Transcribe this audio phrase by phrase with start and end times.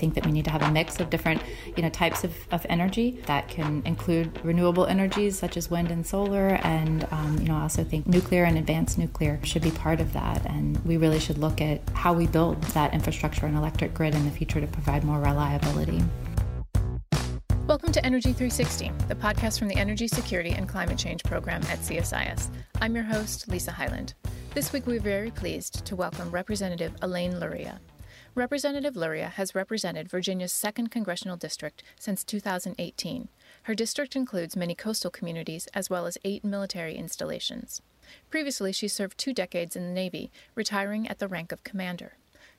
[0.00, 1.42] think that we need to have a mix of different
[1.76, 6.06] you know types of, of energy that can include renewable energies such as wind and
[6.06, 10.00] solar and um, you know I also think nuclear and advanced nuclear should be part
[10.00, 13.92] of that and we really should look at how we build that infrastructure and electric
[13.92, 16.02] grid in the future to provide more reliability.
[17.66, 21.78] Welcome to Energy 360, the podcast from the Energy Security and Climate Change Program at
[21.78, 22.48] CSIS.
[22.80, 24.14] I'm your host, Lisa Hyland.
[24.52, 27.80] This week, we're very pleased to welcome Representative Elaine Luria.
[28.34, 33.28] Representative Luria has represented Virginia's 2nd Congressional District since 2018.
[33.62, 37.80] Her district includes many coastal communities as well as eight military installations.
[38.28, 42.14] Previously, she served two decades in the Navy, retiring at the rank of commander.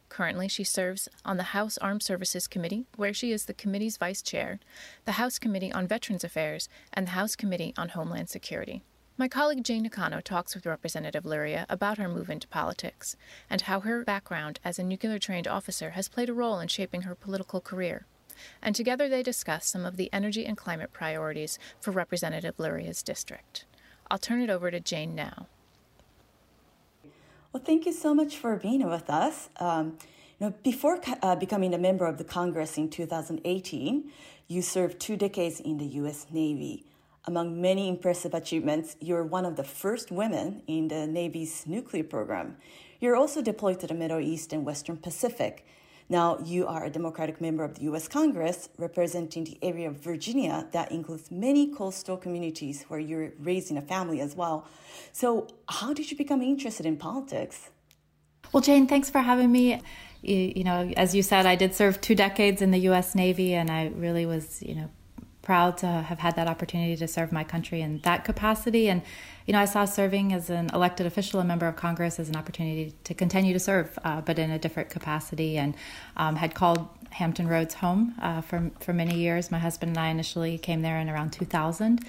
[0.07, 4.21] Currently, she serves on the House Armed Services Committee, where she is the committee's vice
[4.21, 4.61] chair,
[5.03, 8.81] the House Committee on Veterans Affairs, and the House Committee on Homeland Security.
[9.17, 13.15] My colleague Jane Nakano talks with Representative Luria about her move into politics
[13.49, 17.01] and how her background as a nuclear trained officer has played a role in shaping
[17.01, 18.05] her political career.
[18.61, 23.65] And together they discuss some of the energy and climate priorities for Representative Luria's district.
[24.09, 25.47] I'll turn it over to Jane now.
[27.53, 29.49] Well, thank you so much for being with us.
[29.59, 29.97] Um,
[30.39, 34.09] you know, before uh, becoming a member of the Congress in 2018,
[34.47, 36.27] you served two decades in the U.S.
[36.31, 36.85] Navy.
[37.25, 42.57] Among many impressive achievements, you're one of the first women in the Navy's nuclear program.
[42.99, 45.63] You're also deployed to the Middle East and Western Pacific.
[46.09, 48.07] Now, you are a Democratic member of the U.S.
[48.07, 53.81] Congress representing the area of Virginia that includes many coastal communities where you're raising a
[53.81, 54.67] family as well.
[55.13, 57.69] So, how did you become interested in politics?
[58.51, 59.81] Well, Jane, thanks for having me.
[60.21, 63.15] You, you know, as you said, I did serve two decades in the U.S.
[63.15, 64.89] Navy, and I really was, you know,
[65.41, 68.89] proud to have had that opportunity to serve my country in that capacity.
[68.89, 69.01] And,
[69.47, 72.35] you know, I saw serving as an elected official, a member of Congress, as an
[72.35, 75.57] opportunity to continue to serve, uh, but in a different capacity.
[75.57, 75.75] And
[76.15, 79.51] um, had called Hampton Roads home uh, for, for many years.
[79.51, 82.05] My husband and I initially came there in around 2000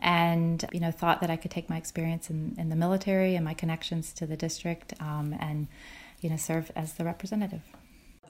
[0.00, 3.44] and you know thought that I could take my experience in, in the military and
[3.44, 5.66] my connections to the district um, and
[6.20, 7.62] you know serve as the representative.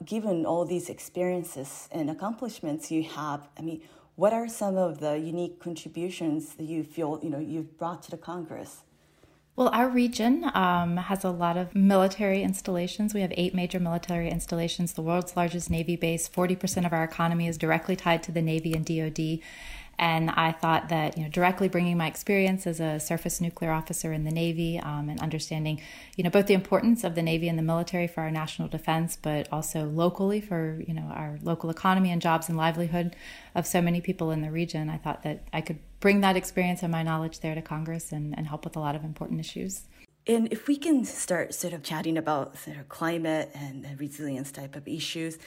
[0.03, 3.81] Given all these experiences and accomplishments you have, I mean,
[4.15, 8.11] what are some of the unique contributions that you feel you know you've brought to
[8.11, 8.83] the Congress?
[9.57, 13.13] Well, our region um, has a lot of military installations.
[13.13, 16.27] We have eight major military installations, the world's largest Navy base.
[16.27, 19.39] 40% of our economy is directly tied to the Navy and DoD.
[19.97, 24.11] And I thought that, you know, directly bringing my experience as a surface nuclear officer
[24.11, 25.81] in the Navy um, and understanding,
[26.17, 29.17] you know, both the importance of the Navy and the military for our national defense,
[29.21, 33.15] but also locally for, you know, our local economy and jobs and livelihood
[33.53, 36.83] of so many people in the region, I thought that I could bring that experience
[36.83, 39.83] and my knowledge there to Congress and, and help with a lot of important issues.
[40.27, 44.75] And if we can start sort of chatting about sort of climate and resilience type
[44.75, 45.37] of issues,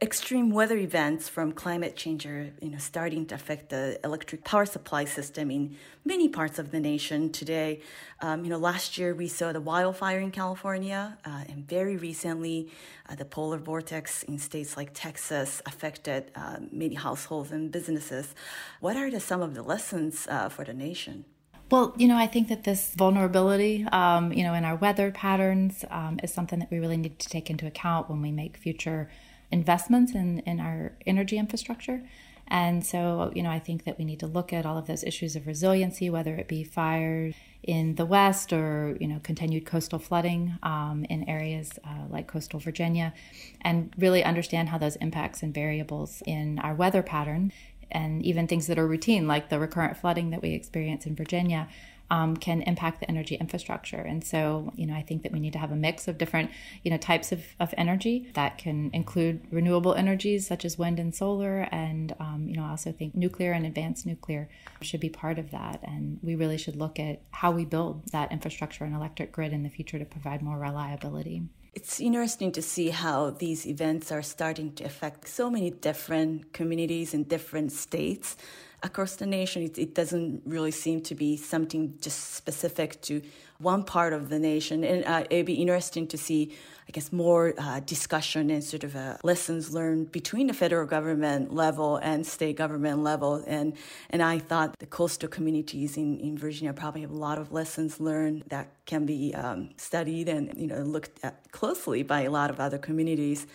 [0.00, 4.64] extreme weather events from climate change are you know starting to affect the electric power
[4.64, 7.80] supply system in many parts of the nation today.
[8.20, 12.70] Um, you know, last year we saw the wildfire in California, uh, and very recently
[13.08, 18.36] uh, the polar vortex in states like Texas affected uh, many households and businesses.
[18.78, 21.24] What are the, some of the lessons uh, for the nation?
[21.70, 25.84] Well, you know, I think that this vulnerability, um, you know, in our weather patterns
[25.90, 29.10] um, is something that we really need to take into account when we make future
[29.50, 32.02] investments in, in our energy infrastructure.
[32.50, 35.04] And so, you know, I think that we need to look at all of those
[35.04, 39.98] issues of resiliency, whether it be fire in the West or, you know, continued coastal
[39.98, 43.12] flooding um, in areas uh, like coastal Virginia,
[43.60, 47.52] and really understand how those impacts and variables in our weather pattern
[47.90, 51.68] and even things that are routine, like the recurrent flooding that we experience in Virginia,
[52.10, 54.00] um, can impact the energy infrastructure.
[54.00, 56.50] And so, you know, I think that we need to have a mix of different,
[56.82, 61.14] you know, types of, of energy that can include renewable energies such as wind and
[61.14, 61.68] solar.
[61.70, 64.48] And, um, you know, I also think nuclear and advanced nuclear
[64.80, 65.80] should be part of that.
[65.82, 69.62] And we really should look at how we build that infrastructure and electric grid in
[69.62, 71.42] the future to provide more reliability.
[71.74, 77.14] It's interesting to see how these events are starting to affect so many different communities
[77.14, 78.36] in different states
[78.82, 79.62] across the nation.
[79.62, 83.20] It, it, doesn't really seem to be something just specific to
[83.60, 84.84] one part of the nation.
[84.84, 86.54] And uh, it'd be interesting to see,
[86.88, 91.52] I guess, more uh, discussion and sort of uh, lessons learned between the federal government
[91.52, 93.42] level and state government level.
[93.46, 93.74] And
[94.10, 97.98] and I thought the coastal communities in, in Virginia probably have a lot of lessons
[97.98, 102.50] learned that can be um, studied and you know looked at closely by a lot
[102.50, 103.46] of other communities.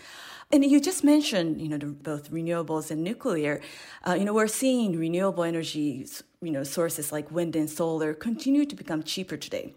[0.53, 3.59] And you just mentioned, you know, both renewables and nuclear.
[4.07, 6.05] Uh, you know, we're seeing renewable energy,
[6.43, 9.73] you know, sources like wind and solar continue to become cheaper today.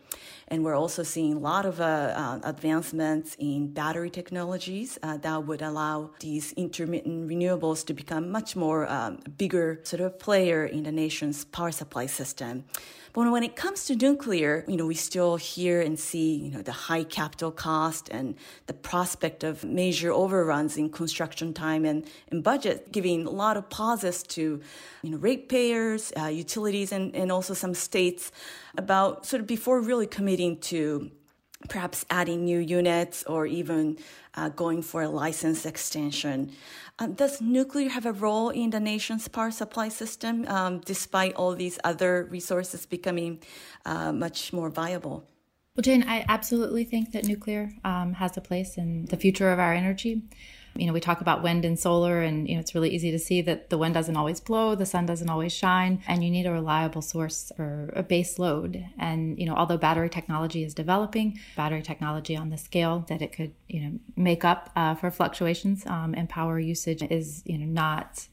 [0.48, 5.44] And we're also seeing a lot of uh, uh, advancements in battery technologies uh, that
[5.44, 10.84] would allow these intermittent renewables to become much more um, bigger sort of player in
[10.84, 12.64] the nation's power supply system.
[13.16, 16.60] But when it comes to nuclear, you know, we still hear and see, you know,
[16.60, 18.34] the high capital cost and
[18.66, 23.70] the prospect of major overruns in construction time and, and budget, giving a lot of
[23.70, 24.60] pauses to,
[25.02, 28.32] you know, ratepayers, uh, utilities, and, and also some states
[28.76, 31.10] about sort of before really committing to
[31.68, 33.96] perhaps adding new units or even
[34.34, 36.52] uh, going for a license extension.
[36.98, 41.54] Um, does nuclear have a role in the nation's power supply system, um, despite all
[41.54, 43.40] these other resources becoming
[43.84, 45.28] uh, much more viable?
[45.74, 49.58] Well, Jane, I absolutely think that nuclear um, has a place in the future of
[49.58, 50.22] our energy
[50.78, 53.18] you know, we talk about wind and solar, and you know, it's really easy to
[53.18, 56.46] see that the wind doesn't always blow, the sun doesn't always shine, and you need
[56.46, 58.84] a reliable source or a base load.
[58.98, 63.32] And you know, although battery technology is developing, battery technology on the scale that it
[63.32, 67.66] could you know make up uh, for fluctuations um, in power usage is you know
[67.66, 68.26] not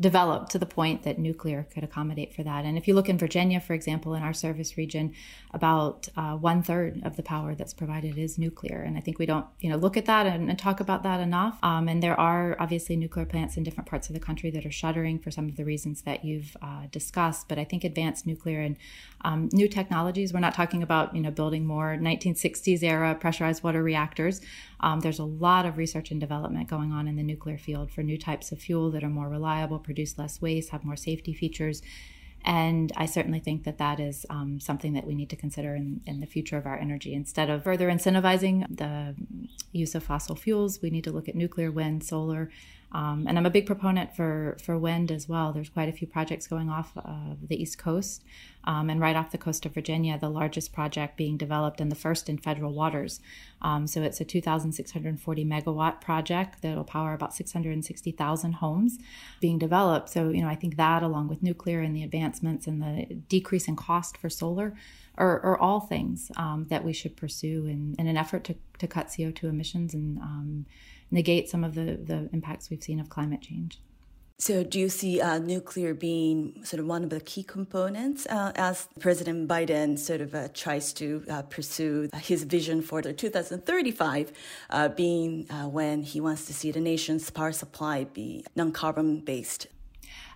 [0.00, 2.64] developed to the point that nuclear could accommodate for that.
[2.64, 5.12] And if you look in Virginia, for example, in our service region,
[5.52, 8.80] about uh, one third of the power that's provided is nuclear.
[8.80, 11.20] And I think we don't, you know, look at that and, and talk about that
[11.20, 11.58] enough.
[11.62, 14.70] Um, and there are obviously nuclear plants in different parts of the country that are
[14.70, 17.48] shuttering for some of the reasons that you've uh, discussed.
[17.48, 18.76] But I think advanced nuclear and
[19.22, 23.82] um, new technologies, we're not talking about, you know, building more 1960s era pressurized water
[23.82, 24.40] reactors.
[24.80, 28.02] Um, there's a lot of research and development going on in the nuclear field for
[28.02, 31.82] new types of fuel that are more reliable, produce less waste, have more safety features.
[32.42, 36.00] And I certainly think that that is um, something that we need to consider in,
[36.06, 37.12] in the future of our energy.
[37.12, 39.14] Instead of further incentivizing the
[39.72, 42.50] use of fossil fuels, we need to look at nuclear, wind, solar,
[42.92, 45.52] um, and I'm a big proponent for, for wind as well.
[45.52, 48.24] There's quite a few projects going off uh, the East Coast
[48.64, 51.96] um, and right off the coast of Virginia, the largest project being developed and the
[51.96, 53.20] first in federal waters.
[53.62, 58.98] Um, so it's a 2,640 megawatt project that'll power about 660,000 homes
[59.40, 60.08] being developed.
[60.08, 63.68] So, you know, I think that along with nuclear and the advancements and the decrease
[63.68, 64.74] in cost for solar
[65.16, 68.86] are, are all things um, that we should pursue in, in, an effort to, to
[68.86, 70.66] cut CO2 emissions and um,
[71.10, 73.80] negate some of the, the impacts we've seen of climate change.
[74.38, 78.52] So, do you see uh, nuclear being sort of one of the key components uh,
[78.54, 84.32] as President Biden sort of uh, tries to uh, pursue his vision for the 2035,
[84.70, 89.20] uh, being uh, when he wants to see the nation's power supply be non carbon
[89.20, 89.66] based?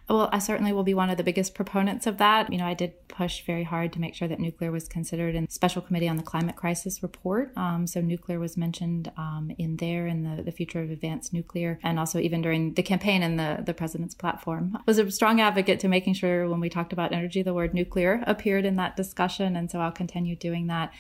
[0.09, 2.53] Well, I certainly will be one of the biggest proponents of that.
[2.53, 5.47] You know, I did push very hard to make sure that nuclear was considered in
[5.47, 7.57] the Special Committee on the Climate Crisis report.
[7.57, 11.79] Um, so nuclear was mentioned um, in there in the, the future of advanced nuclear,
[11.83, 14.77] and also even during the campaign and the, the president's platform.
[14.77, 17.73] I was a strong advocate to making sure when we talked about energy, the word
[17.73, 20.93] nuclear appeared in that discussion, and so I'll continue doing that.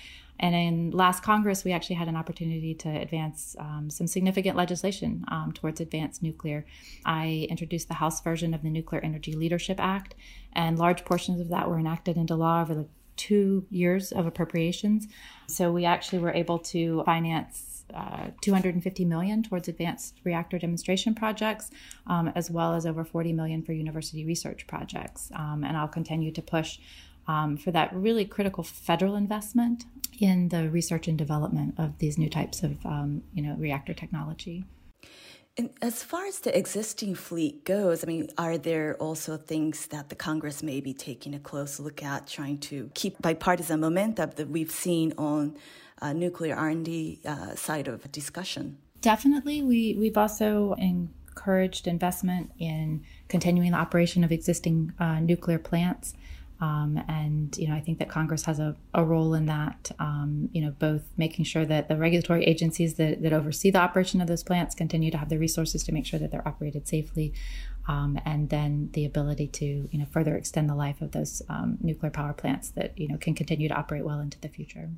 [0.44, 5.25] And in last Congress, we actually had an opportunity to advance um, some significant legislation
[5.29, 6.67] um, towards advanced nuclear.
[7.06, 10.14] I introduced the House version of the Nuclear Energy Leadership Act,
[10.52, 12.87] and large portions of that were enacted into law over the
[13.17, 15.08] two years of appropriations.
[15.46, 21.70] So we actually were able to finance uh, 250 million towards advanced reactor demonstration projects,
[22.06, 25.31] um, as well as over 40 million for university research projects.
[25.35, 26.81] Um, and I'll continue to push
[27.26, 29.87] um, for that really critical federal investment
[30.20, 34.65] in the research and development of these new types of um, you know reactor technology.
[35.56, 40.08] And as far as the existing fleet goes, I mean, are there also things that
[40.08, 44.48] the Congress may be taking a close look at, trying to keep bipartisan momentum that
[44.48, 45.56] we've seen on
[46.03, 48.79] uh, nuclear R&D uh, side of discussion?
[49.00, 56.15] Definitely, we we've also encouraged investment in continuing the operation of existing uh, nuclear plants.
[56.61, 59.91] Um, and you know, I think that Congress has a, a role in that.
[59.99, 64.20] Um, you know, both making sure that the regulatory agencies that, that oversee the operation
[64.20, 67.34] of those plants continue to have the resources to make sure that they're operated safely,
[67.89, 71.79] um, and then the ability to you know further extend the life of those um,
[71.81, 74.91] nuclear power plants that you know can continue to operate well into the future.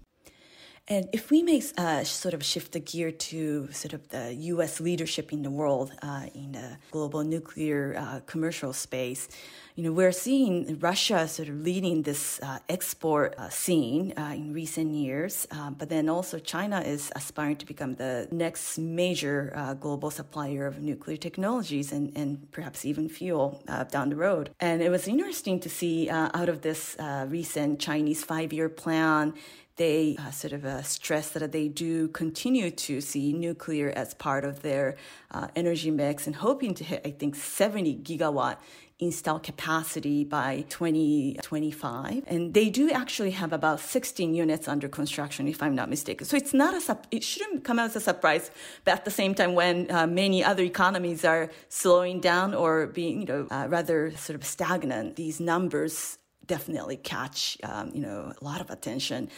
[0.89, 4.79] And if we may uh, sort of shift the gear to sort of the U.S.
[4.79, 9.29] leadership in the world uh, in the global nuclear uh, commercial space,
[9.75, 14.55] you know, we're seeing Russia sort of leading this uh, export uh, scene uh, in
[14.55, 20.67] recent years, but then also China is aspiring to become the next major global supplier
[20.67, 24.49] of nuclear technologies and, and perhaps even fuel down the road.
[24.61, 29.35] And it was interesting to see out of this recent Chinese five-year plan
[29.77, 34.45] they uh, sort of uh, stress that they do continue to see nuclear as part
[34.45, 34.97] of their
[35.31, 38.57] uh, energy mix and hoping to hit, I think, 70 gigawatt
[38.99, 42.25] install capacity by 2025.
[42.27, 46.27] And they do actually have about 16 units under construction, if I'm not mistaken.
[46.27, 48.51] So it's not a, it shouldn't come as a surprise.
[48.85, 53.21] But at the same time, when uh, many other economies are slowing down or being,
[53.21, 56.17] you know, uh, rather sort of stagnant, these numbers
[56.47, 59.31] definitely catch, um, you know, a lot of attention.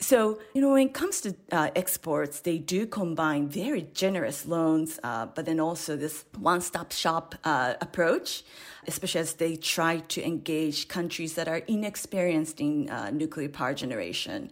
[0.00, 4.98] So, you know, when it comes to uh, exports, they do combine very generous loans,
[5.04, 8.42] uh, but then also this one stop shop uh, approach,
[8.88, 14.50] especially as they try to engage countries that are inexperienced in uh, nuclear power generation.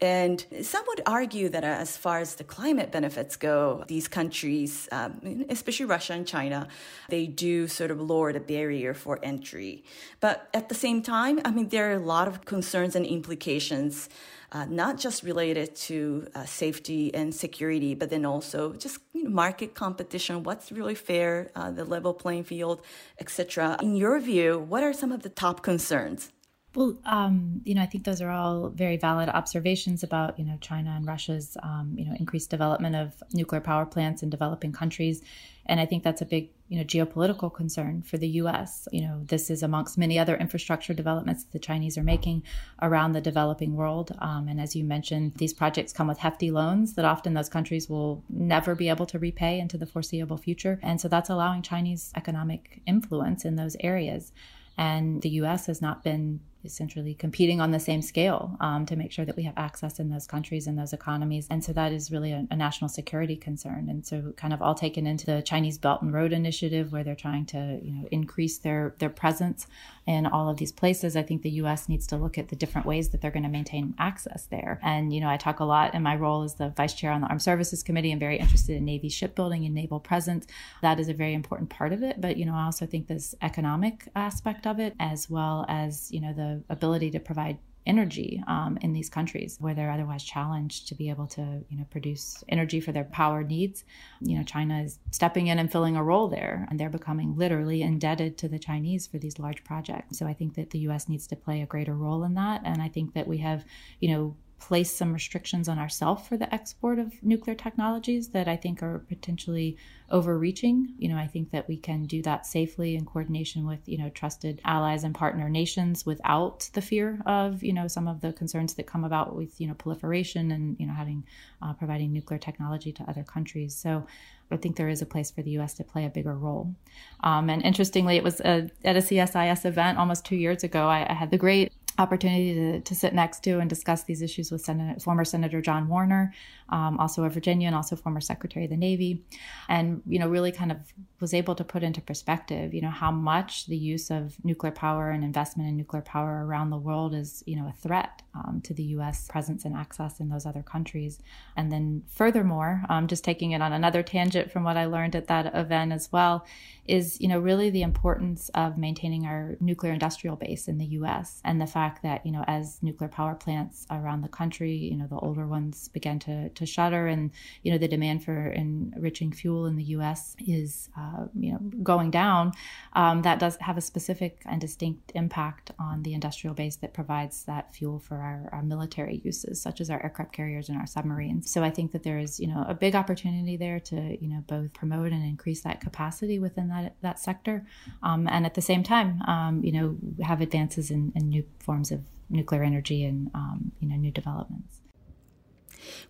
[0.00, 5.44] And some would argue that as far as the climate benefits go, these countries, um,
[5.50, 6.68] especially Russia and China,
[7.10, 9.84] they do sort of lower the barrier for entry.
[10.20, 14.08] But at the same time, I mean, there are a lot of concerns and implications.
[14.52, 19.30] Uh, not just related to uh, safety and security, but then also just you know,
[19.30, 22.82] market competition, what's really fair, uh, the level playing field,
[23.20, 23.76] etc.
[23.80, 26.32] In your view, what are some of the top concerns?
[26.76, 30.56] Well, um, you know, I think those are all very valid observations about, you know,
[30.60, 35.20] China and Russia's, um, you know, increased development of nuclear power plants in developing countries.
[35.66, 38.86] And I think that's a big, you know, geopolitical concern for the U.S.
[38.92, 42.44] You know, this is amongst many other infrastructure developments that the Chinese are making
[42.80, 44.16] around the developing world.
[44.20, 47.88] Um, and as you mentioned, these projects come with hefty loans that often those countries
[47.88, 50.78] will never be able to repay into the foreseeable future.
[50.84, 54.30] And so that's allowing Chinese economic influence in those areas.
[54.78, 55.66] And the U.S.
[55.66, 59.42] has not been essentially competing on the same scale um, to make sure that we
[59.44, 61.46] have access in those countries and those economies.
[61.50, 63.88] And so that is really a, a, national security concern.
[63.88, 67.14] And so kind of all taken into the Chinese Belt and Road Initiative, where they're
[67.14, 69.66] trying to you know increase their their presence
[70.06, 71.16] in all of these places.
[71.16, 71.88] I think the U.S.
[71.88, 74.78] needs to look at the different ways that they're going to maintain access there.
[74.82, 77.20] And you know I talk a lot in my role as the vice chair on
[77.20, 78.12] the Armed Services Committee.
[78.12, 80.46] I'm very interested in Navy shipbuilding and naval presence.
[80.82, 82.20] That is a very important part of it.
[82.20, 86.20] But you know I also think this economic aspect of it, as well as you
[86.20, 90.94] know the ability to provide energy um, in these countries where they're otherwise challenged to
[90.94, 93.84] be able to you know produce energy for their power needs.
[94.20, 97.82] You know china is stepping in and filling a role there and they're becoming literally
[97.82, 100.18] indebted to the chinese for these large projects.
[100.18, 102.82] So i think that the us needs to play a greater role in that and
[102.82, 103.64] i think that we have
[104.00, 108.56] you know place some restrictions on ourselves for the export of nuclear technologies that I
[108.56, 109.76] think are potentially
[110.10, 110.94] overreaching.
[110.98, 114.10] You know, I think that we can do that safely in coordination with, you know,
[114.10, 118.74] trusted allies and partner nations without the fear of, you know, some of the concerns
[118.74, 121.24] that come about with, you know, proliferation and, you know, having
[121.62, 123.74] uh, providing nuclear technology to other countries.
[123.74, 124.06] So
[124.52, 125.74] I think there is a place for the U.S.
[125.74, 126.74] to play a bigger role.
[127.22, 130.88] Um, and interestingly, it was a, at a CSIS event almost two years ago.
[130.88, 134.50] I, I had the great opportunity to, to sit next to and discuss these issues
[134.50, 134.68] with
[135.02, 136.32] former Senator John Warner,
[136.70, 139.24] um, also a Virginian, also former Secretary of the Navy,
[139.68, 140.78] and you know really kind of
[141.20, 145.10] was able to put into perspective, you know, how much the use of nuclear power
[145.10, 148.72] and investment in nuclear power around the world is, you know, a threat um, to
[148.72, 149.28] the U.S.
[149.28, 151.20] presence and access in those other countries.
[151.56, 155.26] And then furthermore, um, just taking it on another tangent from what I learned at
[155.26, 156.46] that event as well,
[156.86, 161.40] is you know really the importance of maintaining our nuclear industrial base in the U.S.
[161.44, 165.06] and the fact that you know as nuclear power plants around the country, you know,
[165.06, 167.30] the older ones began to to shutter, and
[167.62, 170.36] you know the demand for enriching fuel in the U.S.
[170.38, 172.52] is uh, you know going down,
[172.94, 177.44] um, that does have a specific and distinct impact on the industrial base that provides
[177.44, 181.50] that fuel for our, our military uses, such as our aircraft carriers and our submarines.
[181.50, 184.44] So I think that there is you know a big opportunity there to you know
[184.46, 187.66] both promote and increase that capacity within that that sector,
[188.02, 191.92] um, and at the same time um, you know have advances in, in, new forms
[191.92, 194.79] of nuclear energy and um, you know new developments.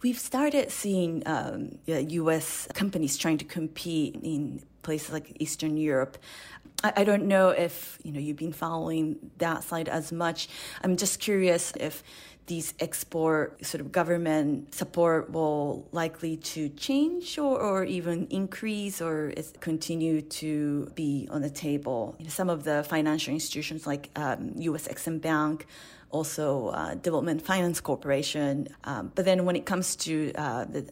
[0.03, 2.69] We've started seeing um, U.S.
[2.75, 6.19] companies trying to compete in places like Eastern Europe.
[6.83, 10.49] I, I don't know if you know you've been following that side as much.
[10.83, 12.03] I'm just curious if
[12.51, 19.33] these export sort of government support will likely to change or, or even increase or
[19.61, 22.17] continue to be on the table.
[22.27, 24.89] Some of the financial institutions like um, U.S.
[24.89, 25.65] Exim Bank
[26.11, 28.67] also uh, Development Finance Corporation.
[28.83, 30.91] Um, but then when it comes to uh, the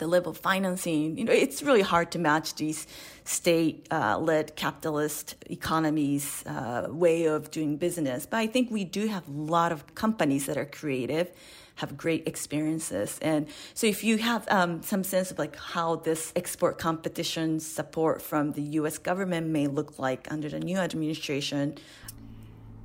[0.00, 2.86] the level of financing, you know, it's really hard to match these
[3.24, 8.26] state-led capitalist economies' uh, way of doing business.
[8.26, 11.30] But I think we do have a lot of companies that are creative,
[11.76, 16.32] have great experiences, and so if you have um, some sense of like how this
[16.34, 18.98] export competition support from the U.S.
[18.98, 21.76] government may look like under the new administration,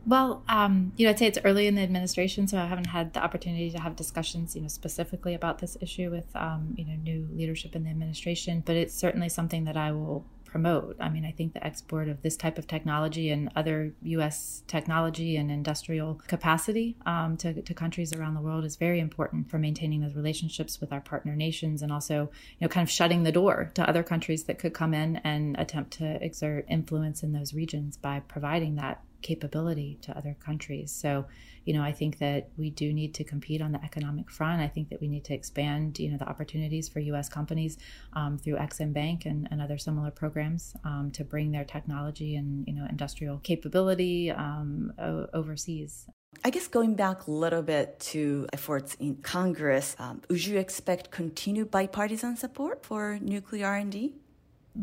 [0.06, 3.14] well, um, you know, I'd say it's early in the administration, so I haven't had
[3.14, 6.96] the opportunity to have discussions, you know, specifically about this issue with, um, you know,
[6.96, 8.62] new leadership in the administration.
[8.66, 10.96] But it's certainly something that I will promote.
[11.02, 14.64] I mean, I think the export of this type of technology and other U.S.
[14.68, 19.58] technology and industrial capacity um, to, to countries around the world is very important for
[19.58, 23.34] maintaining those relationships with our partner nations and also, you know, kind of shutting the
[23.34, 27.54] door to other countries that could come in and attempt to exert influence in those
[27.54, 30.92] regions by providing that capability to other countries.
[30.92, 31.26] So,
[31.66, 34.62] you know, I think that we do need to compete on the economic front.
[34.62, 37.28] I think that we need to expand, you know, the opportunities for U.S.
[37.28, 37.80] companies
[38.14, 42.68] um, through Exim Bank and, and, other similar programs um, to bring their technology and,
[42.68, 46.06] you know, industrial capability um, o- overseas.
[46.44, 51.10] I guess going back a little bit to efforts in Congress, um, would you expect
[51.10, 54.14] continued bipartisan support for nuclear R&D?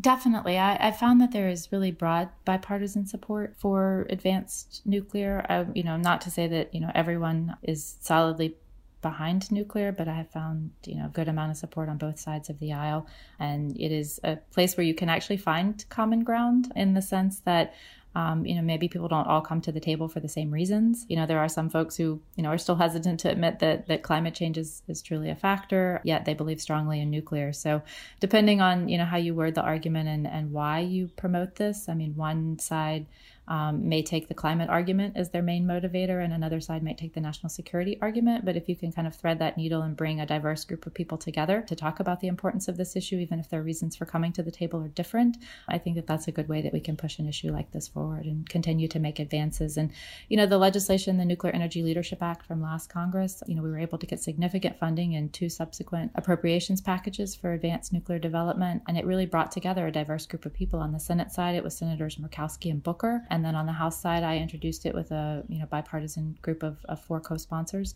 [0.00, 0.58] Definitely.
[0.58, 5.44] I, I, found that there is really broad bipartisan support for advanced nuclear.
[5.50, 8.56] I, you know, not to say that, you know, everyone is solidly
[9.02, 12.18] behind nuclear, but I have found, you know, a good amount of support on both
[12.18, 13.06] sides of the aisle.
[13.38, 17.40] And it is a place where you can actually find common ground in the sense
[17.40, 17.74] that
[18.14, 21.06] um, you know, maybe people don't all come to the table for the same reasons.
[21.08, 23.86] You know, there are some folks who, you know, are still hesitant to admit that
[23.86, 27.52] that climate change is, is truly a factor, yet they believe strongly in nuclear.
[27.52, 27.82] So
[28.20, 31.88] depending on, you know, how you word the argument and, and why you promote this,
[31.88, 33.06] I mean, one side
[33.48, 37.14] um, may take the climate argument as their main motivator, and another side might take
[37.14, 38.44] the national security argument.
[38.44, 40.94] But if you can kind of thread that needle and bring a diverse group of
[40.94, 44.06] people together to talk about the importance of this issue, even if their reasons for
[44.06, 45.36] coming to the table are different,
[45.68, 47.88] I think that that's a good way that we can push an issue like this
[47.88, 49.76] forward and continue to make advances.
[49.76, 49.90] And,
[50.28, 53.70] you know, the legislation, the Nuclear Energy Leadership Act from last Congress, you know, we
[53.70, 58.82] were able to get significant funding in two subsequent appropriations packages for advanced nuclear development.
[58.88, 60.80] And it really brought together a diverse group of people.
[60.80, 63.26] On the Senate side, it was Senators Murkowski and Booker.
[63.32, 66.62] And then on the House side, I introduced it with a you know bipartisan group
[66.62, 67.94] of, of four co-sponsors,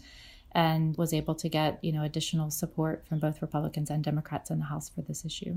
[0.52, 4.58] and was able to get you know additional support from both Republicans and Democrats in
[4.58, 5.56] the House for this issue.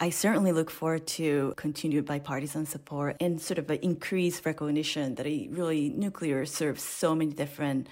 [0.00, 5.24] I certainly look forward to continued bipartisan support and sort of an increased recognition that
[5.24, 7.88] really nuclear serves so many different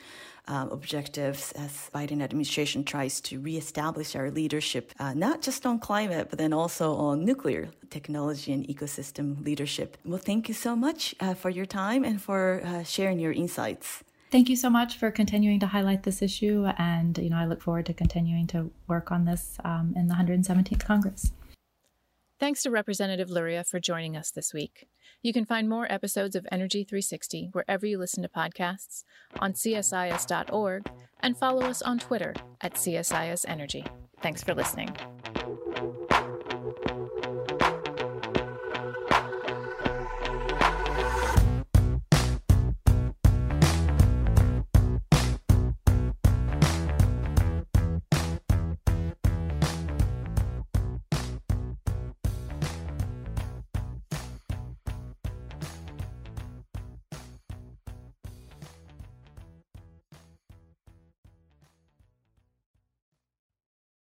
[0.48, 6.28] um, objectives as Biden administration tries to reestablish our leadership, uh, not just on climate,
[6.30, 9.96] but then also on nuclear technology and ecosystem leadership.
[10.04, 14.02] Well, thank you so much uh, for your time and for uh, sharing your insights.
[14.30, 17.60] Thank you so much for continuing to highlight this issue, and you know I look
[17.60, 21.32] forward to continuing to work on this um, in the 117th Congress.
[22.42, 24.88] Thanks to Representative Luria for joining us this week.
[25.22, 29.04] You can find more episodes of Energy 360 wherever you listen to podcasts,
[29.38, 33.84] on csis.org, and follow us on Twitter at CSIS Energy.
[34.22, 34.88] Thanks for listening.